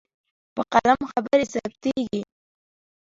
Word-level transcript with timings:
په 0.55 0.61
قلم 0.71 0.99
خبرې 1.11 1.45
ثبتېږي. 1.53 2.21